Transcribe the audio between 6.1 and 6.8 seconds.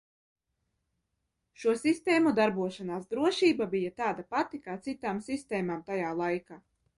laikā.